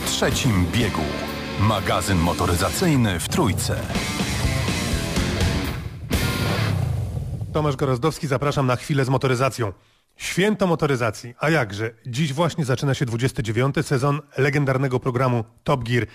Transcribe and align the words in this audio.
na 0.00 0.06
trzecim 0.06 0.66
biegu. 0.72 1.02
Magazyn 1.60 2.18
motoryzacyjny 2.18 3.20
w 3.20 3.28
Trójce. 3.28 3.76
Tomasz 7.52 7.76
Gorozdowski, 7.76 8.26
zapraszam 8.26 8.66
na 8.66 8.76
chwilę 8.76 9.04
z 9.04 9.08
motoryzacją. 9.08 9.72
Święto 10.16 10.66
motoryzacji, 10.66 11.34
a 11.38 11.50
jakże? 11.50 11.90
Dziś 12.06 12.32
właśnie 12.32 12.64
zaczyna 12.64 12.94
się 12.94 13.06
29. 13.06 13.76
sezon 13.82 14.20
legendarnego 14.36 15.00
programu 15.00 15.44
Top 15.64 15.84
Gear. 15.84 16.06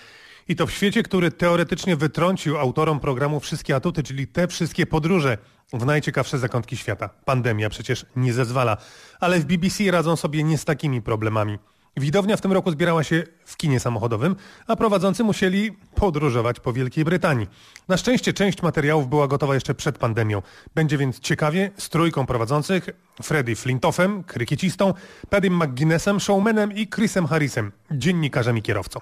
I 0.47 0.55
to 0.55 0.67
w 0.67 0.71
świecie, 0.71 1.03
który 1.03 1.31
teoretycznie 1.31 1.95
wytrącił 1.95 2.57
autorom 2.57 2.99
programu 2.99 3.39
wszystkie 3.39 3.75
atuty, 3.75 4.03
czyli 4.03 4.27
te 4.27 4.47
wszystkie 4.47 4.85
podróże 4.85 5.37
w 5.73 5.85
najciekawsze 5.85 6.39
zakątki 6.39 6.77
świata. 6.77 7.09
Pandemia 7.25 7.69
przecież 7.69 8.05
nie 8.15 8.33
zezwala, 8.33 8.77
ale 9.19 9.39
w 9.39 9.45
BBC 9.45 9.91
radzą 9.91 10.15
sobie 10.15 10.43
nie 10.43 10.57
z 10.57 10.65
takimi 10.65 11.01
problemami. 11.01 11.57
Widownia 11.97 12.37
w 12.37 12.41
tym 12.41 12.51
roku 12.51 12.71
zbierała 12.71 13.03
się 13.03 13.23
w 13.45 13.57
kinie 13.57 13.79
samochodowym, 13.79 14.35
a 14.67 14.75
prowadzący 14.75 15.23
musieli 15.23 15.71
podróżować 15.95 16.59
po 16.59 16.73
Wielkiej 16.73 17.05
Brytanii. 17.05 17.47
Na 17.87 17.97
szczęście 17.97 18.33
część 18.33 18.61
materiałów 18.61 19.09
była 19.09 19.27
gotowa 19.27 19.53
jeszcze 19.53 19.75
przed 19.75 19.97
pandemią. 19.97 20.41
Będzie 20.75 20.97
więc 20.97 21.19
ciekawie 21.19 21.71
z 21.77 21.89
trójką 21.89 22.25
prowadzących 22.25 22.89
Freddy 23.21 23.55
Flintoffem, 23.55 24.23
krykiecistą, 24.23 24.93
Paddym 25.29 25.63
McGuinnessem, 25.63 26.19
showmanem 26.19 26.71
i 26.71 26.87
Chrisem 26.87 27.27
Harrisem, 27.27 27.71
dziennikarzem 27.91 28.57
i 28.57 28.61
kierowcą. 28.61 28.99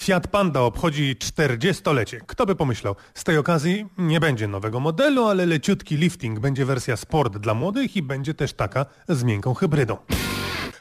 Fiat 0.00 0.28
Panda 0.28 0.60
obchodzi 0.60 1.16
40-lecie. 1.16 2.20
Kto 2.26 2.46
by 2.46 2.56
pomyślał? 2.56 2.96
Z 3.14 3.24
tej 3.24 3.38
okazji 3.38 3.86
nie 3.98 4.20
będzie 4.20 4.48
nowego 4.48 4.80
modelu, 4.80 5.24
ale 5.24 5.46
leciutki 5.46 5.96
lifting. 5.96 6.40
Będzie 6.40 6.64
wersja 6.64 6.96
sport 6.96 7.38
dla 7.38 7.54
młodych 7.54 7.96
i 7.96 8.02
będzie 8.02 8.34
też 8.34 8.52
taka 8.52 8.86
z 9.08 9.24
miękką 9.24 9.54
hybrydą. 9.54 9.96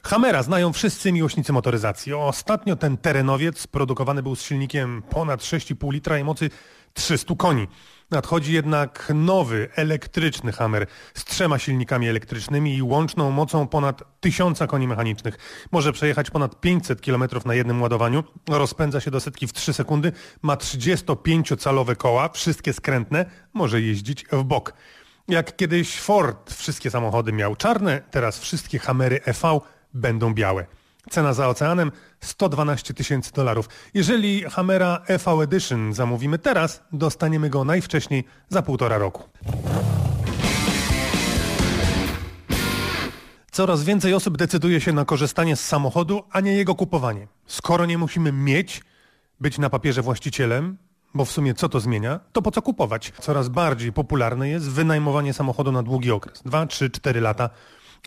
Hammera 0.08 0.44
znają 0.44 0.74
wszyscy 0.74 1.12
miłośnicy 1.12 1.54
motoryzacji. 1.54 2.14
Ostatnio 2.14 2.76
ten 2.76 2.98
terenowiec 2.98 3.68
produkowany 3.68 4.24
był 4.24 4.36
z 4.36 4.42
silnikiem 4.42 5.04
ponad 5.10 5.42
6,5 5.42 5.94
litra 5.94 6.20
i 6.20 6.24
mocy 6.24 6.50
300 6.94 7.36
koni. 7.36 7.68
Nadchodzi 8.12 8.54
jednak 8.54 9.12
nowy, 9.16 9.70
elektryczny 9.76 10.52
Hammer 10.52 10.88
z 11.14 11.26
trzema 11.26 11.60
silnikami 11.60 12.08
elektrycznymi 12.08 12.76
i 12.76 12.82
łączną 12.82 13.32
mocą 13.32 13.68
ponad 13.68 14.04
1000 14.20 14.60
koni 14.68 14.88
mechanicznych. 14.88 15.38
Może 15.72 15.94
przejechać 15.94 16.30
ponad 16.30 16.62
500 16.62 17.02
km 17.02 17.24
na 17.46 17.54
jednym 17.54 17.82
ładowaniu, 17.82 18.24
rozpędza 18.50 19.00
się 19.00 19.12
do 19.12 19.20
setki 19.20 19.48
w 19.48 19.54
3 19.54 19.74
sekundy, 19.74 20.12
ma 20.42 20.56
35-calowe 20.56 21.96
koła, 21.96 22.30
wszystkie 22.30 22.74
skrętne, 22.74 23.26
może 23.54 23.82
jeździć 23.82 24.26
w 24.32 24.44
bok. 24.44 24.74
Jak 25.28 25.56
kiedyś 25.56 26.00
Ford 26.00 26.54
wszystkie 26.54 26.92
samochody 26.92 27.34
miał 27.34 27.56
czarne, 27.56 28.02
teraz 28.12 28.40
wszystkie 28.40 28.80
Hammery 28.80 29.22
EV 29.24 29.60
będą 29.94 30.34
białe. 30.34 30.66
Cena 31.10 31.34
za 31.34 31.48
oceanem 31.48 31.92
112 32.20 32.94
tysięcy 32.94 33.34
dolarów. 33.34 33.70
Jeżeli 33.94 34.44
Hammera 34.44 35.02
EV 35.08 35.42
Edition 35.44 35.94
zamówimy 35.94 36.40
teraz, 36.40 36.84
dostaniemy 36.92 37.50
go 37.50 37.64
najwcześniej 37.64 38.24
za 38.50 38.62
półtora 38.62 38.98
roku. 38.98 39.24
Coraz 43.52 43.84
więcej 43.84 44.14
osób 44.14 44.38
decyduje 44.38 44.82
się 44.82 44.94
na 44.94 45.06
korzystanie 45.06 45.56
z 45.56 45.66
samochodu, 45.66 46.24
a 46.32 46.40
nie 46.40 46.54
jego 46.54 46.76
kupowanie. 46.76 47.28
Skoro 47.46 47.86
nie 47.86 47.98
musimy 47.98 48.32
mieć, 48.32 48.82
być 49.40 49.58
na 49.58 49.70
papierze 49.70 50.02
właścicielem, 50.02 50.78
bo 51.14 51.26
w 51.26 51.32
sumie 51.32 51.54
co 51.54 51.70
to 51.70 51.80
zmienia, 51.80 52.20
to 52.32 52.42
po 52.42 52.52
co 52.52 52.62
kupować? 52.62 53.14
Coraz 53.20 53.50
bardziej 53.50 53.94
popularne 53.94 54.50
jest 54.50 54.70
wynajmowanie 54.70 55.34
samochodu 55.34 55.72
na 55.72 55.84
długi 55.84 56.12
okres. 56.12 56.42
2, 56.46 56.66
3, 56.66 56.90
4 56.90 57.22
lata 57.22 57.50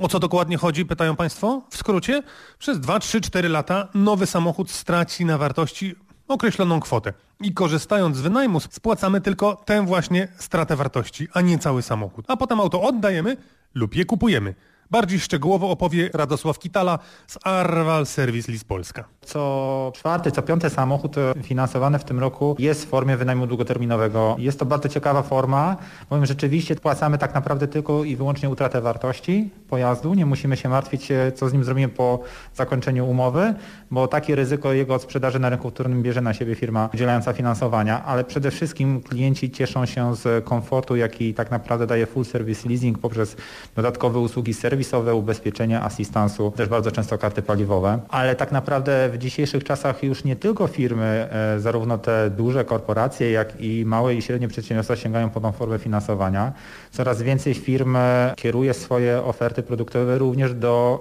o 0.01 0.09
co 0.09 0.19
dokładnie 0.19 0.57
chodzi, 0.57 0.87
pytają 0.87 1.17
Państwo? 1.17 1.63
W 1.71 1.77
skrócie, 1.77 2.23
przez 2.59 2.81
2, 2.81 2.99
3, 2.99 3.21
4 3.21 3.49
lata 3.49 3.89
nowy 3.95 4.27
samochód 4.27 4.71
straci 4.71 5.25
na 5.25 5.39
wartości 5.39 5.95
określoną 6.29 6.81
kwotę. 6.81 7.13
I 7.41 7.55
korzystając 7.55 8.17
z 8.17 8.21
wynajmu 8.21 8.61
spłacamy 8.61 9.21
tylko 9.21 9.57
tę 9.57 9.87
właśnie 9.87 10.29
stratę 10.39 10.77
wartości, 10.77 11.29
a 11.33 11.41
nie 11.41 11.59
cały 11.59 11.83
samochód. 11.83 12.25
A 12.29 12.37
potem 12.37 12.61
auto 12.61 12.83
oddajemy 12.83 13.37
lub 13.75 13.95
je 13.95 14.05
kupujemy. 14.05 14.55
Bardziej 14.91 15.21
szczegółowo 15.21 15.71
opowie 15.71 16.11
Radosław 16.15 16.59
Kitala 16.59 16.99
z 17.27 17.39
Arval 17.45 18.07
Service 18.07 18.53
Lease 18.53 18.65
Polska. 18.65 19.05
Co 19.23 19.93
czwarty, 19.95 20.31
co 20.31 20.43
piąty 20.43 20.71
samochód 20.71 21.17
finansowany 21.43 21.99
w 21.99 22.05
tym 22.05 22.19
roku 22.19 22.57
jest 22.59 22.85
w 22.85 22.89
formie 22.89 23.17
wynajmu 23.17 23.47
długoterminowego. 23.47 24.37
Jest 24.39 24.59
to 24.59 24.67
bardzo 24.67 24.89
ciekawa 24.89 25.23
forma, 25.23 25.77
bowiem 26.11 26.27
rzeczywiście 26.27 26.77
płacamy 26.77 27.19
tak 27.19 27.35
naprawdę 27.35 27.69
tylko 27.69 28.05
i 28.05 28.17
wyłącznie 28.17 28.51
utratę 28.51 28.81
wartości 28.81 29.51
pojazdu. 29.69 30.15
Nie 30.15 30.27
musimy 30.27 30.57
się 30.57 30.69
martwić, 30.69 31.09
co 31.35 31.49
z 31.49 31.53
nim 31.53 31.65
zrobimy 31.65 31.89
po 31.89 32.21
zakończeniu 32.55 33.07
umowy, 33.07 33.55
bo 33.91 34.09
takie 34.09 34.35
ryzyko 34.35 34.73
jego 34.73 34.99
sprzedaży 34.99 35.39
na 35.39 35.49
rynku 35.49 35.71
wtórnym 35.71 36.03
bierze 36.03 36.21
na 36.21 36.35
siebie 36.35 36.55
firma 36.55 36.89
udzielająca 36.95 37.33
finansowania, 37.33 38.05
ale 38.05 38.25
przede 38.25 38.51
wszystkim 38.51 39.01
klienci 39.01 39.51
cieszą 39.51 39.87
się 39.87 40.17
z 40.17 40.45
komfortu, 40.45 40.97
jaki 40.97 41.35
tak 41.35 41.51
naprawdę 41.51 41.87
daje 41.87 42.07
full 42.07 42.25
service 42.25 42.69
leasing 42.69 42.99
poprzez 42.99 43.37
dodatkowe 43.77 44.19
usługi 44.19 44.55
serwisowe, 44.55 44.80
serwisowe, 44.85 45.15
ubezpieczenia, 45.15 45.83
asystansu, 45.83 46.51
też 46.57 46.69
bardzo 46.69 46.91
często 46.91 47.19
karty 47.19 47.43
paliwowe. 47.43 48.01
Ale 48.09 48.37
tak 48.37 48.53
naprawdę 48.53 49.11
w 49.13 49.19
dzisiejszych 49.19 49.65
czasach 49.65 50.03
już 50.03 50.25
nie 50.25 50.37
tylko 50.37 50.67
firmy, 50.67 51.29
e, 51.31 51.61
zarówno 51.61 51.99
te 51.99 52.31
duże 52.31 52.65
korporacje, 52.65 53.31
jak 53.31 53.61
i 53.61 53.85
małe 53.87 54.15
i 54.15 54.23
średnie 54.23 54.49
przedsiębiorstwa 54.49 54.97
sięgają 54.97 55.31
po 55.31 55.41
tą 55.41 55.53
formę 55.53 55.79
finansowania. 55.79 56.53
Coraz 56.91 57.23
więcej 57.23 57.55
firm 57.55 57.97
e, 57.97 58.35
kieruje 58.37 58.75
swoje 58.75 59.23
oferty 59.23 59.63
produktowe 59.63 60.19
również 60.19 60.55
do 60.55 61.01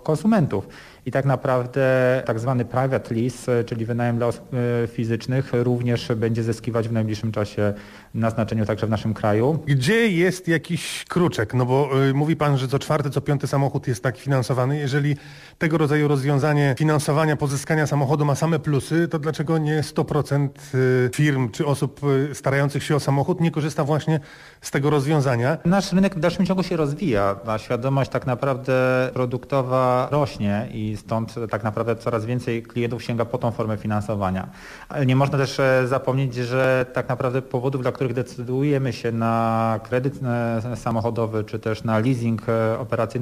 e, 0.00 0.02
konsumentów. 0.02 0.68
I 1.06 1.10
tak 1.10 1.24
naprawdę 1.24 2.22
tak 2.26 2.40
zwany 2.40 2.64
private 2.64 3.14
lease, 3.14 3.64
czyli 3.64 3.86
wynajem 3.86 4.16
dla 4.16 4.26
osób 4.26 4.50
fizycznych 4.88 5.50
również 5.52 6.08
będzie 6.16 6.42
zyskiwać 6.42 6.88
w 6.88 6.92
najbliższym 6.92 7.32
czasie 7.32 7.74
na 8.14 8.30
znaczeniu 8.30 8.66
także 8.66 8.86
w 8.86 8.90
naszym 8.90 9.14
kraju. 9.14 9.58
Gdzie 9.66 10.08
jest 10.08 10.48
jakiś 10.48 11.04
kruczek? 11.08 11.54
No 11.54 11.66
bo 11.66 11.90
mówi 12.14 12.36
Pan, 12.36 12.58
że 12.58 12.68
co 12.68 12.78
czwarty, 12.78 13.10
co 13.10 13.19
piąty 13.20 13.46
samochód 13.46 13.88
jest 13.88 14.02
tak 14.02 14.18
finansowany. 14.18 14.78
Jeżeli 14.78 15.16
tego 15.58 15.78
rodzaju 15.78 16.08
rozwiązanie 16.08 16.74
finansowania 16.78 17.36
pozyskania 17.36 17.86
samochodu 17.86 18.24
ma 18.24 18.34
same 18.34 18.58
plusy, 18.58 19.08
to 19.08 19.18
dlaczego 19.18 19.58
nie 19.58 19.80
100% 19.80 20.48
y, 20.74 21.10
firm 21.14 21.50
czy 21.50 21.66
osób 21.66 22.00
y, 22.30 22.34
starających 22.34 22.82
się 22.84 22.96
o 22.96 23.00
samochód 23.00 23.40
nie 23.40 23.50
korzysta 23.50 23.84
właśnie 23.84 24.20
z 24.60 24.70
tego 24.70 24.90
rozwiązania? 24.90 25.58
Nasz 25.64 25.92
rynek 25.92 26.14
w 26.14 26.20
dalszym 26.20 26.46
ciągu 26.46 26.62
się 26.62 26.76
rozwija. 26.76 27.34
Ta 27.34 27.58
świadomość 27.58 28.10
tak 28.10 28.26
naprawdę 28.26 28.72
produktowa 29.12 30.08
rośnie 30.10 30.68
i 30.72 30.96
stąd 30.96 31.34
tak 31.50 31.64
naprawdę 31.64 31.96
coraz 31.96 32.24
więcej 32.24 32.62
klientów 32.62 33.02
sięga 33.02 33.24
po 33.24 33.38
tą 33.38 33.50
formę 33.50 33.76
finansowania. 33.76 34.48
Ale 34.88 35.06
nie 35.06 35.16
można 35.16 35.38
też 35.38 35.60
e, 35.60 35.86
zapomnieć, 35.86 36.34
że 36.34 36.86
tak 36.92 37.08
naprawdę 37.08 37.42
powodów, 37.42 37.82
dla 37.82 37.92
których 37.92 38.14
decydujemy 38.14 38.92
się 38.92 39.12
na 39.12 39.80
kredyt 39.88 40.20
e, 40.22 40.76
samochodowy, 40.76 41.44
czy 41.44 41.58
też 41.58 41.84
na 41.84 41.98
leasing 41.98 42.42
e, 42.48 42.78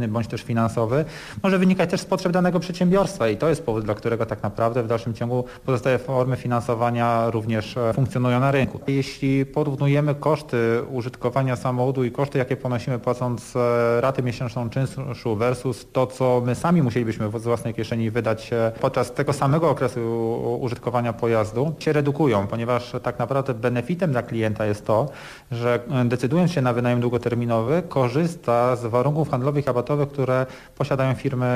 bądź 0.08 0.26
też 0.26 0.42
finansowy, 0.42 1.04
może 1.42 1.58
wynikać 1.58 1.90
też 1.90 2.00
z 2.00 2.04
potrzeb 2.04 2.32
danego 2.32 2.60
przedsiębiorstwa 2.60 3.28
i 3.28 3.36
to 3.36 3.48
jest 3.48 3.62
powód, 3.62 3.84
dla 3.84 3.94
którego 3.94 4.26
tak 4.26 4.42
naprawdę 4.42 4.82
w 4.82 4.86
dalszym 4.86 5.14
ciągu 5.14 5.44
pozostałe 5.66 5.98
formy 5.98 6.36
finansowania 6.36 7.30
również 7.30 7.76
e, 7.76 7.92
funkcjonują 7.92 8.40
na 8.40 8.50
rynku. 8.50 8.80
Jeśli 8.86 9.46
porównujemy 9.46 10.14
koszty 10.14 10.82
użytkowania 10.90 11.56
samochodu 11.56 12.04
i 12.04 12.10
koszty, 12.10 12.38
jakie 12.38 12.56
ponosimy 12.56 12.98
płacąc 12.98 13.54
ratę 14.00 14.22
miesięczną 14.22 14.70
czynszu 14.70 15.36
versus 15.36 15.86
to, 15.92 16.06
co 16.06 16.42
my 16.46 16.54
sami 16.54 16.82
musielibyśmy 16.82 17.30
z 17.38 17.44
własnej 17.44 17.74
kieszeni 17.74 18.10
wydać 18.10 18.50
podczas 18.80 19.12
tego 19.12 19.32
samego 19.32 19.70
okresu 19.70 20.00
użytkowania 20.60 21.12
pojazdu, 21.12 21.74
się 21.78 21.92
redukują, 21.92 22.46
ponieważ 22.46 22.92
tak 23.02 23.18
naprawdę 23.18 23.54
benefitem 23.54 24.12
dla 24.12 24.22
klienta 24.22 24.66
jest 24.66 24.86
to, 24.86 25.08
że 25.50 25.80
decydując 26.04 26.52
się 26.52 26.62
na 26.62 26.72
wynajem 26.72 27.00
długoterminowy, 27.00 27.82
korzysta 27.88 28.76
z 28.76 28.86
warunków 28.86 29.30
handlowych 29.30 29.67
rabatowych, 29.68 30.08
które 30.08 30.46
posiadają 30.78 31.14
firmy 31.14 31.48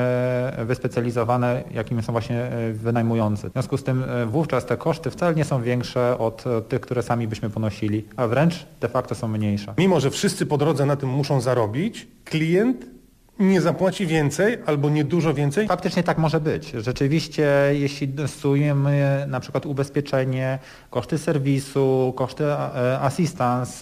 wyspecjalizowane, 0.65 1.63
jakimi 1.71 2.03
są 2.03 2.11
właśnie 2.11 2.37
e, 2.41 2.73
wynajmujący. 2.73 3.49
W 3.49 3.53
związku 3.53 3.77
z 3.77 3.83
tym 3.83 4.03
e, 4.03 4.25
wówczas 4.25 4.65
te 4.65 4.77
koszty 4.77 5.11
wcale 5.11 5.35
nie 5.35 5.45
są 5.45 5.61
większe 5.61 6.17
od 6.17 6.47
e, 6.47 6.61
tych, 6.61 6.81
które 6.81 7.03
sami 7.03 7.27
byśmy 7.27 7.49
ponosili, 7.49 8.05
a 8.15 8.27
wręcz 8.27 8.65
de 8.81 8.89
facto 8.89 9.15
są 9.15 9.27
mniejsze. 9.27 9.73
Mimo, 9.77 9.99
że 9.99 10.11
wszyscy 10.11 10.45
po 10.45 10.57
drodze 10.57 10.85
na 10.85 10.95
tym 10.95 11.09
muszą 11.09 11.41
zarobić, 11.41 12.07
klient 12.25 12.92
nie 13.39 13.61
zapłaci 13.61 14.07
więcej 14.07 14.57
albo 14.65 14.89
nie 14.89 15.03
dużo 15.03 15.33
więcej? 15.33 15.67
Faktycznie 15.67 16.03
tak 16.03 16.17
może 16.17 16.39
być. 16.39 16.71
Rzeczywiście, 16.71 17.51
jeśli 17.71 18.13
stosujemy 18.27 19.25
na 19.27 19.39
przykład 19.39 19.65
ubezpieczenie, 19.65 20.59
koszty 20.89 21.17
serwisu, 21.17 22.13
koszty 22.15 22.53
asystans, 23.01 23.81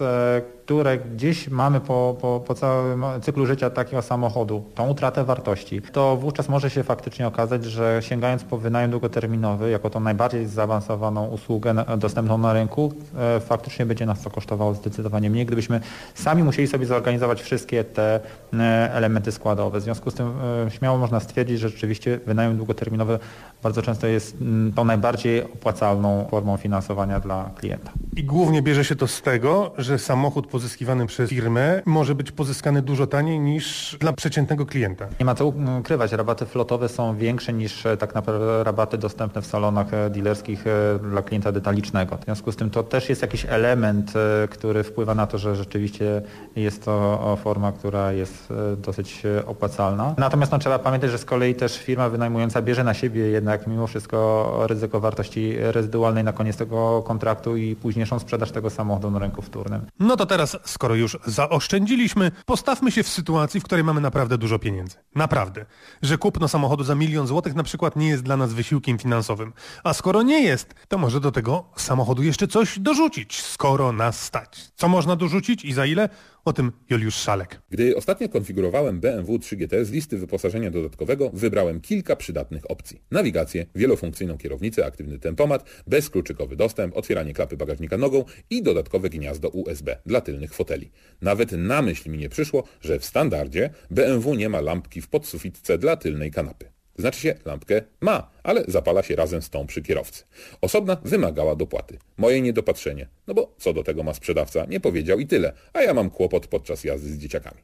które 0.71 0.97
gdzieś 0.97 1.49
mamy 1.49 1.79
po, 1.79 2.17
po, 2.21 2.43
po 2.47 2.53
całym 2.53 3.05
cyklu 3.21 3.45
życia 3.45 3.69
takiego 3.69 4.01
samochodu, 4.01 4.63
tą 4.75 4.89
utratę 4.89 5.23
wartości, 5.23 5.81
to 5.81 6.17
wówczas 6.17 6.49
może 6.49 6.69
się 6.69 6.83
faktycznie 6.83 7.27
okazać, 7.27 7.65
że 7.65 7.99
sięgając 8.01 8.43
po 8.43 8.57
wynajem 8.57 8.91
długoterminowy, 8.91 9.69
jako 9.69 9.89
tą 9.89 9.99
najbardziej 9.99 10.47
zaawansowaną 10.47 11.27
usługę 11.27 11.73
dostępną 11.97 12.37
na 12.37 12.53
rynku, 12.53 12.93
e, 13.17 13.39
faktycznie 13.39 13.85
będzie 13.85 14.05
nas 14.05 14.21
to 14.21 14.29
kosztowało 14.29 14.73
zdecydowanie 14.73 15.29
mniej, 15.29 15.45
gdybyśmy 15.45 15.79
sami 16.15 16.43
musieli 16.43 16.67
sobie 16.67 16.85
zorganizować 16.85 17.41
wszystkie 17.41 17.83
te 17.83 18.19
e, 18.53 18.93
elementy 18.93 19.31
składowe. 19.41 19.79
W 19.79 19.83
związku 19.83 20.11
z 20.11 20.13
tym 20.13 20.33
e, 20.67 20.71
śmiało 20.71 20.97
można 20.97 21.19
stwierdzić, 21.19 21.59
że 21.59 21.69
rzeczywiście 21.69 22.19
wynajem 22.25 22.57
długoterminowy 22.57 23.19
bardzo 23.63 23.81
często 23.81 24.07
jest 24.07 24.41
mm, 24.41 24.73
tą 24.73 24.85
najbardziej 24.85 25.43
opłacalną 25.43 26.27
formą 26.31 26.57
finansowania 26.57 27.19
dla 27.19 27.51
klienta. 27.55 27.91
I 28.15 28.23
głównie 28.23 28.61
bierze 28.61 28.85
się 28.85 28.95
to 28.95 29.07
z 29.07 29.21
tego, 29.21 29.71
że 29.77 29.99
samochód 29.99 30.47
pozyskiwany 30.47 31.05
przez 31.07 31.29
firmę 31.29 31.81
może 31.85 32.15
być 32.15 32.31
pozyskany 32.31 32.81
dużo 32.81 33.07
taniej 33.07 33.39
niż 33.39 33.97
dla 33.99 34.13
przeciętnego 34.13 34.65
klienta. 34.65 35.07
Nie 35.19 35.25
ma 35.25 35.35
co 35.35 35.47
ukrywać, 35.79 36.11
rabaty 36.11 36.45
flotowe 36.45 36.89
są 36.89 37.17
większe 37.17 37.53
niż 37.53 37.85
e, 37.85 37.97
tak 37.97 38.15
naprawdę 38.15 38.63
rabaty 38.63 38.97
dostępne 38.97 39.41
w 39.41 39.45
salonach 39.45 39.93
e, 39.93 40.09
dealerskich 40.09 40.65
dla 41.11 41.21
klienta 41.21 41.51
detalicznego. 41.51 42.17
W 42.17 42.23
związku 42.23 42.51
z 42.51 42.55
tym 42.55 42.69
to 42.69 42.83
też 42.83 43.09
jest 43.09 43.21
jakiś 43.21 43.45
element, 43.49 44.13
który 44.49 44.83
wpływa 44.83 45.15
na 45.15 45.27
to, 45.27 45.37
że 45.37 45.55
rzeczywiście 45.55 46.21
jest 46.55 46.85
to 46.85 47.37
forma, 47.43 47.71
która 47.71 48.11
jest 48.11 48.53
dosyć 48.77 49.23
opłacalna. 49.45 50.15
Natomiast 50.17 50.51
no, 50.51 50.59
trzeba 50.59 50.79
pamiętać, 50.79 51.11
że 51.11 51.17
z 51.17 51.25
kolei 51.25 51.55
też 51.55 51.77
firma 51.77 52.09
wynajmująca 52.09 52.61
bierze 52.61 52.83
na 52.83 52.93
siebie 52.93 53.21
jednak 53.21 53.67
mimo 53.67 53.87
wszystko 53.87 54.49
ryzyko 54.67 54.99
wartości 54.99 55.53
rezydualnej 55.57 56.23
na 56.23 56.33
koniec 56.33 56.57
tego 56.57 57.03
kontraktu 57.03 57.57
i 57.57 57.75
późniejszą 57.75 58.19
sprzedaż 58.19 58.51
tego 58.51 58.69
samochodu 58.69 59.11
na 59.11 59.19
rynku 59.19 59.41
wtórnym. 59.41 59.81
No 59.99 60.17
to 60.17 60.25
teraz, 60.25 60.57
skoro 60.65 60.95
już 60.95 61.17
zaoszczędziliśmy, 61.25 62.31
postawmy 62.45 62.91
się 62.91 63.03
w 63.03 63.09
sytuacji, 63.09 63.59
w 63.59 63.63
której 63.63 63.83
mamy 63.83 64.01
naprawdę 64.01 64.37
dużo 64.37 64.59
pieniędzy. 64.59 64.97
Naprawdę. 65.15 65.65
Że 66.01 66.17
kupno 66.17 66.47
samochodu 66.47 66.83
za 66.83 66.95
milion 66.95 67.27
złotych 67.27 67.55
na 67.55 67.63
przykład 67.63 67.95
nie 67.95 68.09
jest 68.09 68.23
dla 68.23 68.37
nas 68.37 68.53
wysiłkiem 68.53 68.97
finansowym. 68.97 69.53
A 69.83 69.93
skoro 69.93 70.21
nie 70.21 70.43
jest, 70.43 70.75
to 70.87 70.97
może 70.97 71.19
do 71.19 71.31
tego 71.31 71.63
samochodu 71.75 72.23
jeszcze 72.23 72.47
coś 72.47 72.79
dorzucić, 72.79 73.41
skoro 73.41 73.91
nas 73.91 74.23
stać. 74.23 74.71
Co 74.75 74.87
można 74.87 75.15
dorzucić 75.15 75.65
i 75.65 75.73
za 75.73 75.85
ile? 75.85 76.09
O 76.45 76.53
tym 76.53 76.71
Juliusz 76.89 77.15
Szalek. 77.15 77.61
Gdy 77.69 77.95
ostatnio 77.95 78.29
konfigurowałem 78.29 78.99
BMW 78.99 79.37
3GT 79.37 79.83
z 79.85 79.91
listy 79.91 80.17
wyposażenia 80.17 80.71
dodatkowego, 80.71 81.29
wybrałem 81.33 81.81
kilka 81.81 82.15
przydatnych 82.15 82.71
opcji. 82.71 83.01
Nawigację, 83.11 83.65
wielofunkcyjną 83.75 84.37
kierownicę, 84.37 84.85
aktywny 84.85 85.19
tempomat, 85.19 85.65
bezkluczykowy 85.87 86.55
dostęp, 86.55 86.97
otwieranie 86.97 87.33
klapy 87.33 87.57
bagażnika 87.57 87.97
nogą 87.97 88.25
i 88.49 88.63
dodatkowe 88.63 89.09
gniazdo 89.09 89.49
USB 89.49 89.97
dla 90.05 90.21
tylnych 90.21 90.53
foteli. 90.53 90.91
Nawet 91.21 91.51
na 91.51 91.81
myśl 91.81 92.09
mi 92.09 92.17
nie 92.17 92.29
przyszło, 92.29 92.63
że 92.81 92.99
w 92.99 93.05
standardzie 93.05 93.69
BMW 93.91 94.35
nie 94.35 94.49
ma 94.49 94.61
lampki 94.61 95.01
w 95.01 95.07
podsufitce 95.07 95.77
dla 95.77 95.95
tylnej 95.95 96.31
kanapy. 96.31 96.80
Znaczy 97.01 97.19
się, 97.19 97.35
lampkę 97.45 97.81
ma, 98.01 98.31
ale 98.43 98.63
zapala 98.67 99.03
się 99.03 99.15
razem 99.15 99.41
z 99.41 99.49
tą 99.49 99.67
przy 99.67 99.81
kierowcy. 99.81 100.23
Osobna 100.61 100.97
wymagała 101.03 101.55
dopłaty. 101.55 101.97
Moje 102.17 102.41
niedopatrzenie. 102.41 103.07
No 103.27 103.33
bo 103.33 103.55
co 103.57 103.73
do 103.73 103.83
tego 103.83 104.03
ma 104.03 104.13
sprzedawca? 104.13 104.65
Nie 104.65 104.79
powiedział 104.79 105.19
i 105.19 105.27
tyle, 105.27 105.53
a 105.73 105.81
ja 105.81 105.93
mam 105.93 106.09
kłopot 106.09 106.47
podczas 106.47 106.83
jazdy 106.83 107.09
z 107.09 107.17
dzieciakami. 107.17 107.61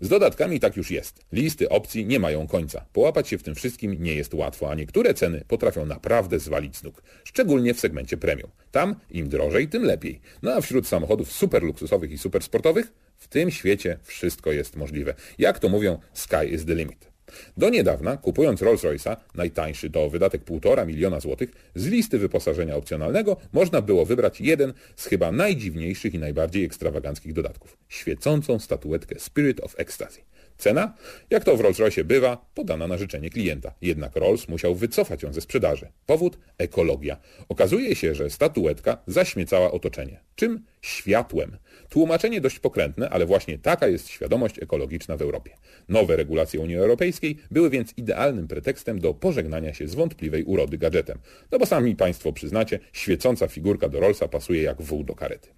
Z 0.00 0.08
dodatkami 0.08 0.60
tak 0.60 0.76
już 0.76 0.90
jest. 0.90 1.24
Listy 1.32 1.68
opcji 1.68 2.06
nie 2.06 2.20
mają 2.20 2.46
końca. 2.46 2.84
Połapać 2.92 3.28
się 3.28 3.38
w 3.38 3.42
tym 3.42 3.54
wszystkim 3.54 3.96
nie 4.02 4.14
jest 4.14 4.34
łatwo, 4.34 4.70
a 4.70 4.74
niektóre 4.74 5.14
ceny 5.14 5.44
potrafią 5.48 5.86
naprawdę 5.86 6.38
zwalić 6.38 6.76
z 6.76 6.82
nóg. 6.82 7.02
Szczególnie 7.24 7.74
w 7.74 7.80
segmencie 7.80 8.16
premium. 8.16 8.50
Tam 8.70 8.94
im 9.10 9.28
drożej, 9.28 9.68
tym 9.68 9.84
lepiej. 9.84 10.20
No 10.42 10.52
a 10.52 10.60
wśród 10.60 10.86
samochodów 10.86 11.32
super 11.32 11.62
luksusowych 11.62 12.10
i 12.10 12.18
super 12.18 12.42
sportowych 12.42 12.92
w 13.16 13.28
tym 13.28 13.50
świecie 13.50 13.98
wszystko 14.02 14.52
jest 14.52 14.76
możliwe. 14.76 15.14
Jak 15.38 15.58
to 15.58 15.68
mówią, 15.68 15.98
sky 16.12 16.46
is 16.50 16.66
the 16.66 16.74
limit. 16.74 17.07
Do 17.56 17.70
niedawna, 17.70 18.16
kupując 18.16 18.60
Rolls-Royce'a, 18.60 19.16
najtańszy 19.34 19.90
to 19.90 20.10
wydatek 20.10 20.44
1,5 20.44 20.86
miliona 20.86 21.20
złotych, 21.20 21.50
z 21.74 21.86
listy 21.86 22.18
wyposażenia 22.18 22.76
opcjonalnego 22.76 23.36
można 23.52 23.82
było 23.82 24.04
wybrać 24.04 24.40
jeden 24.40 24.72
z 24.96 25.06
chyba 25.06 25.32
najdziwniejszych 25.32 26.14
i 26.14 26.18
najbardziej 26.18 26.64
ekstrawaganckich 26.64 27.32
dodatków. 27.32 27.76
Świecącą 27.88 28.58
statuetkę 28.58 29.18
Spirit 29.18 29.60
of 29.60 29.74
Ecstasy. 29.78 30.20
Cena? 30.58 30.94
Jak 31.30 31.44
to 31.44 31.56
w 31.56 31.60
Rolls-Royce 31.60 32.04
bywa, 32.04 32.46
podana 32.54 32.86
na 32.86 32.98
życzenie 32.98 33.30
klienta. 33.30 33.74
Jednak 33.82 34.16
Rolls 34.16 34.48
musiał 34.48 34.74
wycofać 34.74 35.22
ją 35.22 35.32
ze 35.32 35.40
sprzedaży. 35.40 35.88
Powód? 36.06 36.38
Ekologia. 36.58 37.16
Okazuje 37.48 37.94
się, 37.94 38.14
że 38.14 38.30
statuetka 38.30 39.02
zaśmiecała 39.06 39.72
otoczenie. 39.72 40.20
Czym? 40.34 40.64
Światłem. 40.82 41.56
Tłumaczenie 41.88 42.40
dość 42.40 42.58
pokrętne, 42.58 43.10
ale 43.10 43.26
właśnie 43.26 43.58
taka 43.58 43.88
jest 43.88 44.08
świadomość 44.08 44.62
ekologiczna 44.62 45.16
w 45.16 45.22
Europie. 45.22 45.50
Nowe 45.88 46.16
regulacje 46.16 46.60
Unii 46.60 46.76
Europejskiej 46.76 47.38
były 47.50 47.70
więc 47.70 47.92
idealnym 47.96 48.48
pretekstem 48.48 48.98
do 48.98 49.14
pożegnania 49.14 49.74
się 49.74 49.88
z 49.88 49.94
wątpliwej 49.94 50.44
urody 50.44 50.78
gadżetem. 50.78 51.18
No 51.50 51.58
bo 51.58 51.66
sami 51.66 51.96
Państwo 51.96 52.32
przyznacie, 52.32 52.78
świecąca 52.92 53.48
figurka 53.48 53.88
do 53.88 54.00
Rollsa 54.00 54.28
pasuje 54.28 54.62
jak 54.62 54.82
wół 54.82 55.04
do 55.04 55.14
karety. 55.14 55.57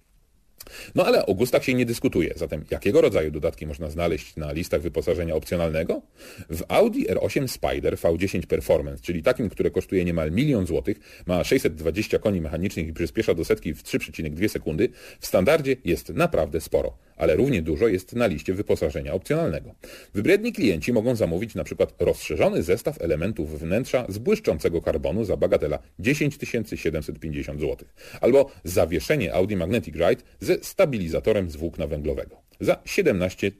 No 0.95 1.05
ale 1.05 1.25
o 1.25 1.33
gustach 1.33 1.63
się 1.63 1.73
nie 1.73 1.85
dyskutuje, 1.85 2.33
zatem 2.35 2.65
jakiego 2.71 3.01
rodzaju 3.01 3.31
dodatki 3.31 3.67
można 3.67 3.89
znaleźć 3.89 4.35
na 4.35 4.51
listach 4.51 4.81
wyposażenia 4.81 5.35
opcjonalnego? 5.35 6.01
W 6.49 6.63
Audi 6.67 7.05
R8 7.07 7.47
Spider 7.47 7.95
V10 7.95 8.45
Performance, 8.45 9.03
czyli 9.03 9.23
takim, 9.23 9.49
które 9.49 9.71
kosztuje 9.71 10.05
niemal 10.05 10.31
milion 10.31 10.65
złotych, 10.65 11.23
ma 11.25 11.43
620 11.43 12.19
koni 12.19 12.41
mechanicznych 12.41 12.87
i 12.87 12.93
przyspiesza 12.93 13.33
do 13.33 13.45
setki 13.45 13.73
w 13.73 13.83
3,2 13.83 14.47
sekundy, 14.47 14.89
w 15.19 15.25
standardzie 15.25 15.75
jest 15.85 16.09
naprawdę 16.09 16.61
sporo 16.61 16.97
ale 17.21 17.35
równie 17.35 17.61
dużo 17.61 17.87
jest 17.87 18.15
na 18.15 18.27
liście 18.27 18.53
wyposażenia 18.53 19.13
opcjonalnego. 19.13 19.75
Wybredni 20.13 20.53
klienci 20.53 20.93
mogą 20.93 21.15
zamówić 21.15 21.55
np. 21.55 21.87
rozszerzony 21.99 22.63
zestaw 22.63 23.01
elementów 23.01 23.59
wnętrza 23.59 24.05
z 24.09 24.17
błyszczącego 24.17 24.81
karbonu 24.81 25.23
za 25.25 25.37
bagatela 25.37 25.79
10 25.99 26.37
750 26.75 27.59
zł, 27.61 27.87
albo 28.21 28.51
zawieszenie 28.63 29.33
Audi 29.33 29.55
Magnetic 29.55 29.95
Ride 29.95 30.23
ze 30.39 30.55
stabilizatorem 30.61 31.51
z 31.51 31.55
włókna 31.55 31.87
węglowego 31.87 32.50
za 32.61 32.81
17 32.85 33.51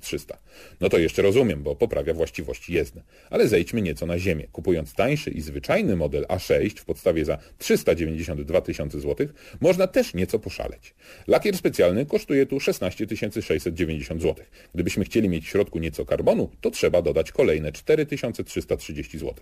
300. 0.00 0.38
No 0.80 0.88
to 0.88 0.98
jeszcze 0.98 1.22
rozumiem, 1.22 1.62
bo 1.62 1.76
poprawia 1.76 2.14
właściwości 2.14 2.72
jezdne. 2.72 3.02
Ale 3.30 3.48
zejdźmy 3.48 3.82
nieco 3.82 4.06
na 4.06 4.18
ziemię. 4.18 4.46
Kupując 4.52 4.94
tańszy 4.94 5.30
i 5.30 5.40
zwyczajny 5.40 5.96
model 5.96 6.26
A6 6.28 6.80
w 6.80 6.84
podstawie 6.84 7.24
za 7.24 7.38
392 7.58 8.60
tysiące 8.60 9.00
złotych, 9.00 9.56
można 9.60 9.86
też 9.86 10.14
nieco 10.14 10.38
poszaleć. 10.38 10.94
Lakier 11.26 11.56
specjalny 11.56 12.06
kosztuje 12.06 12.46
tu 12.46 12.60
16 12.60 13.06
690 13.42 14.22
zł. 14.22 14.44
Gdybyśmy 14.74 15.04
chcieli 15.04 15.28
mieć 15.28 15.44
w 15.44 15.48
środku 15.48 15.78
nieco 15.78 16.04
karbonu, 16.04 16.50
to 16.60 16.70
trzeba 16.70 17.02
dodać 17.02 17.32
kolejne 17.32 17.72
4330 17.72 19.18
zł. 19.18 19.34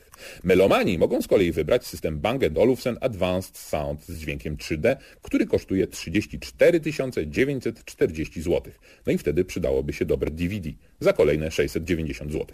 Melomani 0.44 0.98
mogą 0.98 1.22
z 1.22 1.28
kolei 1.28 1.52
wybrać 1.52 1.86
system 1.86 2.18
Bang 2.20 2.42
Olufsen 2.56 2.96
Advanced 3.00 3.58
Sound 3.58 4.04
z 4.04 4.18
dźwiękiem 4.18 4.56
3D, 4.56 4.96
który 5.22 5.46
kosztuje 5.46 5.86
34 5.86 6.80
940 7.26 8.42
zł. 8.42 8.72
No 9.06 9.12
i 9.12 9.18
wtedy 9.18 9.44
przydałoby 9.44 9.92
się 9.92 10.04
dobre 10.04 10.30
DVD 10.30 10.70
za 11.00 11.12
kolejne 11.12 11.50
690 11.50 12.32
zł. 12.32 12.46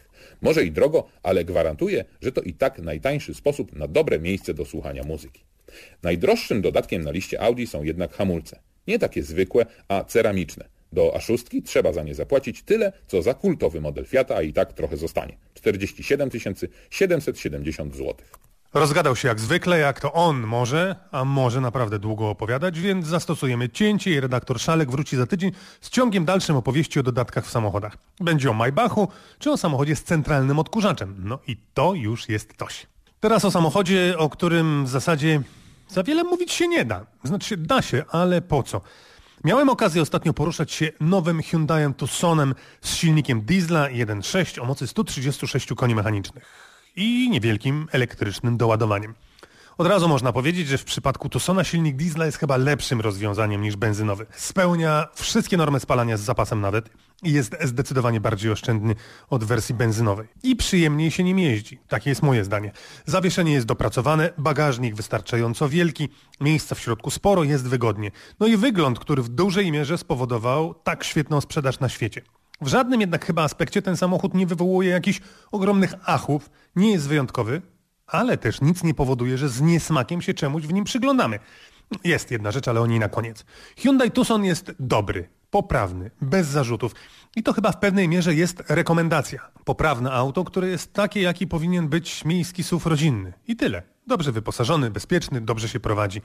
Może 0.42 0.64
i 0.64 0.72
drogo, 0.72 1.08
ale 1.22 1.44
gwarantuję, 1.44 2.04
że 2.22 2.32
to 2.32 2.40
i 2.40 2.52
tak 2.52 2.78
najtańszy 2.78 3.34
sposób 3.34 3.72
na 3.72 3.88
dobre 3.88 4.18
miejsce 4.18 4.54
do 4.54 4.64
słuchania 4.64 5.02
muzyki. 5.02 5.44
Najdroższym 6.02 6.62
dodatkiem 6.62 7.02
na 7.02 7.10
liście 7.10 7.40
Audi 7.40 7.66
są 7.66 7.82
jednak 7.82 8.12
hamulce. 8.12 8.60
Nie 8.86 8.98
takie 8.98 9.22
zwykłe, 9.22 9.66
a 9.88 10.04
ceramiczne. 10.04 10.64
Do 10.92 11.12
A6 11.16 11.62
trzeba 11.64 11.92
za 11.92 12.02
nie 12.02 12.14
zapłacić 12.14 12.62
tyle, 12.62 12.92
co 13.06 13.22
za 13.22 13.34
kultowy 13.34 13.80
model 13.80 14.04
Fiata, 14.04 14.36
a 14.36 14.42
i 14.42 14.52
tak 14.52 14.72
trochę 14.72 14.96
zostanie. 14.96 15.36
47 15.54 16.30
770 16.90 17.94
zł. 17.96 18.14
Rozgadał 18.74 19.16
się 19.16 19.28
jak 19.28 19.40
zwykle, 19.40 19.78
jak 19.78 20.00
to 20.00 20.12
on 20.12 20.40
może, 20.40 20.96
a 21.12 21.24
może 21.24 21.60
naprawdę 21.60 21.98
długo 21.98 22.30
opowiadać, 22.30 22.80
więc 22.80 23.06
zastosujemy 23.06 23.68
cięcie 23.68 24.10
i 24.10 24.20
redaktor 24.20 24.60
Szalek 24.60 24.90
wróci 24.90 25.16
za 25.16 25.26
tydzień 25.26 25.52
z 25.80 25.90
ciągiem 25.90 26.24
dalszym 26.24 26.56
opowieści 26.56 27.00
o 27.00 27.02
dodatkach 27.02 27.46
w 27.46 27.50
samochodach. 27.50 27.96
Będzie 28.20 28.50
o 28.50 28.52
Maybachu, 28.52 29.08
czy 29.38 29.50
o 29.50 29.56
samochodzie 29.56 29.96
z 29.96 30.04
centralnym 30.04 30.58
odkurzaczem. 30.58 31.16
No 31.18 31.38
i 31.46 31.56
to 31.74 31.94
już 31.94 32.28
jest 32.28 32.52
coś. 32.58 32.86
Teraz 33.20 33.44
o 33.44 33.50
samochodzie, 33.50 34.14
o 34.18 34.30
którym 34.30 34.84
w 34.84 34.88
zasadzie 34.88 35.42
za 35.88 36.02
wiele 36.02 36.24
mówić 36.24 36.52
się 36.52 36.68
nie 36.68 36.84
da. 36.84 37.06
Znaczy 37.24 37.56
da 37.56 37.82
się, 37.82 38.04
ale 38.08 38.42
po 38.42 38.62
co? 38.62 38.80
Miałem 39.44 39.68
okazję 39.68 40.02
ostatnio 40.02 40.32
poruszać 40.32 40.72
się 40.72 40.92
nowym 41.00 41.42
Hyundaiem 41.42 41.94
Tucsonem 41.94 42.54
z 42.80 42.94
silnikiem 42.94 43.42
diesla 43.42 43.88
1.6 43.88 44.62
o 44.62 44.64
mocy 44.64 44.86
136 44.86 45.68
koni 45.76 45.94
mechanicznych 45.94 46.73
i 46.96 47.30
niewielkim 47.30 47.88
elektrycznym 47.92 48.56
doładowaniem. 48.56 49.14
Od 49.78 49.86
razu 49.86 50.08
można 50.08 50.32
powiedzieć, 50.32 50.68
że 50.68 50.78
w 50.78 50.84
przypadku 50.84 51.28
Tucsona 51.28 51.64
silnik 51.64 51.96
diesla 51.96 52.26
jest 52.26 52.38
chyba 52.38 52.56
lepszym 52.56 53.00
rozwiązaniem 53.00 53.62
niż 53.62 53.76
benzynowy. 53.76 54.26
Spełnia 54.36 55.08
wszystkie 55.14 55.56
normy 55.56 55.80
spalania 55.80 56.16
z 56.16 56.20
zapasem 56.20 56.60
nawet 56.60 56.90
i 57.22 57.32
jest 57.32 57.56
zdecydowanie 57.64 58.20
bardziej 58.20 58.50
oszczędny 58.50 58.94
od 59.30 59.44
wersji 59.44 59.74
benzynowej. 59.74 60.28
I 60.42 60.56
przyjemniej 60.56 61.10
się 61.10 61.24
nim 61.24 61.38
jeździ. 61.38 61.78
Takie 61.88 62.10
jest 62.10 62.22
moje 62.22 62.44
zdanie. 62.44 62.72
Zawieszenie 63.06 63.52
jest 63.52 63.66
dopracowane, 63.66 64.30
bagażnik 64.38 64.94
wystarczająco 64.94 65.68
wielki, 65.68 66.08
miejsca 66.40 66.74
w 66.74 66.80
środku 66.80 67.10
sporo, 67.10 67.44
jest 67.44 67.68
wygodnie. 67.68 68.10
No 68.40 68.46
i 68.46 68.56
wygląd, 68.56 68.98
który 68.98 69.22
w 69.22 69.28
dużej 69.28 69.72
mierze 69.72 69.98
spowodował 69.98 70.74
tak 70.74 71.04
świetną 71.04 71.40
sprzedaż 71.40 71.80
na 71.80 71.88
świecie. 71.88 72.22
W 72.64 72.68
żadnym 72.68 73.00
jednak 73.00 73.24
chyba 73.24 73.42
aspekcie 73.42 73.82
ten 73.82 73.96
samochód 73.96 74.34
nie 74.34 74.46
wywołuje 74.46 74.90
jakichś 74.90 75.20
ogromnych 75.52 75.94
achów, 76.04 76.50
nie 76.76 76.92
jest 76.92 77.08
wyjątkowy, 77.08 77.62
ale 78.06 78.38
też 78.38 78.60
nic 78.60 78.84
nie 78.84 78.94
powoduje, 78.94 79.38
że 79.38 79.48
z 79.48 79.60
niesmakiem 79.60 80.22
się 80.22 80.34
czemuś 80.34 80.62
w 80.62 80.72
nim 80.72 80.84
przyglądamy. 80.84 81.38
Jest 82.04 82.30
jedna 82.30 82.50
rzecz, 82.50 82.68
ale 82.68 82.80
o 82.80 82.86
niej 82.86 82.98
na 82.98 83.08
koniec. 83.08 83.44
Hyundai 83.78 84.10
Tucson 84.10 84.44
jest 84.44 84.72
dobry, 84.80 85.28
poprawny, 85.50 86.10
bez 86.20 86.46
zarzutów. 86.46 86.94
I 87.36 87.42
to 87.42 87.52
chyba 87.52 87.72
w 87.72 87.78
pewnej 87.78 88.08
mierze 88.08 88.34
jest 88.34 88.62
rekomendacja. 88.68 89.50
Poprawne 89.64 90.12
auto, 90.12 90.44
które 90.44 90.68
jest 90.68 90.92
takie, 90.92 91.20
jaki 91.20 91.46
powinien 91.46 91.88
być 91.88 92.24
miejski 92.24 92.64
SUV 92.64 92.90
rodzinny. 92.90 93.32
I 93.46 93.56
tyle. 93.56 93.82
Dobrze 94.06 94.32
wyposażony, 94.32 94.90
bezpieczny, 94.90 95.40
dobrze 95.40 95.68
się 95.68 95.80
prowadzi. 95.80 96.22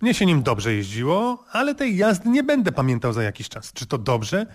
Mnie 0.00 0.14
się 0.14 0.26
nim 0.26 0.42
dobrze 0.42 0.74
jeździło, 0.74 1.44
ale 1.52 1.74
tej 1.74 1.96
jazdy 1.96 2.28
nie 2.28 2.42
będę 2.42 2.72
pamiętał 2.72 3.12
za 3.12 3.22
jakiś 3.22 3.48
czas. 3.48 3.72
Czy 3.72 3.86
to 3.86 3.98
dobrze, 3.98 4.46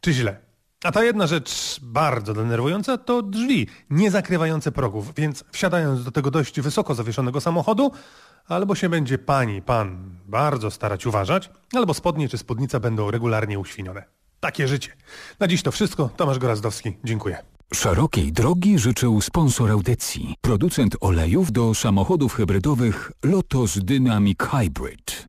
czy 0.00 0.12
źle. 0.12 0.46
A 0.84 0.92
ta 0.92 1.04
jedna 1.04 1.26
rzecz 1.26 1.80
bardzo 1.82 2.34
denerwująca 2.34 2.98
to 2.98 3.22
drzwi 3.22 3.66
nie 3.90 4.10
zakrywające 4.10 4.72
progów, 4.72 5.14
więc 5.14 5.44
wsiadając 5.52 6.04
do 6.04 6.10
tego 6.10 6.30
dość 6.30 6.60
wysoko 6.60 6.94
zawieszonego 6.94 7.40
samochodu, 7.40 7.92
albo 8.48 8.74
się 8.74 8.88
będzie 8.88 9.18
pani, 9.18 9.62
pan 9.62 10.18
bardzo 10.26 10.70
starać 10.70 11.06
uważać, 11.06 11.50
albo 11.74 11.94
spodnie 11.94 12.28
czy 12.28 12.38
spódnica 12.38 12.80
będą 12.80 13.10
regularnie 13.10 13.58
uświnione. 13.58 14.04
Takie 14.40 14.68
życie. 14.68 14.92
Na 15.40 15.48
dziś 15.48 15.62
to 15.62 15.72
wszystko. 15.72 16.10
Tomasz 16.16 16.38
Gorazdowski. 16.38 16.92
Dziękuję. 17.04 17.38
Szerokiej 17.74 18.32
drogi 18.32 18.78
życzył 18.78 19.20
sponsor 19.20 19.70
audycji, 19.70 20.34
producent 20.40 20.96
olejów 21.00 21.52
do 21.52 21.74
samochodów 21.74 22.34
hybrydowych 22.34 23.12
Lotus 23.22 23.78
Dynamic 23.78 24.38
Hybrid. 24.42 25.28